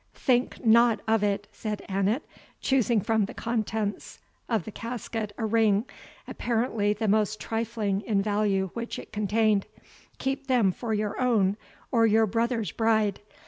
[0.15, 2.23] "Think not of it," said Annot,
[2.59, 4.17] choosing from the contents
[4.49, 5.85] of the casket a ring,
[6.27, 9.67] apparently the most trifling in value which it contained;
[10.17, 11.55] "keep them for your own,
[11.91, 13.19] or your brother's bride.